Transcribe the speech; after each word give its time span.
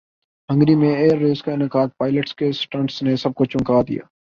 Hungary 0.49 0.75
میں 0.75 0.93
air 0.95 1.17
race 1.17 1.43
کا 1.43 1.51
انعقادپائلٹس 1.51 2.35
کے 2.35 2.51
سٹنٹس 2.51 3.01
نے 3.03 3.15
سب 3.15 3.33
کو 3.33 3.45
چونکا 3.45 3.81
دیا 3.81 4.03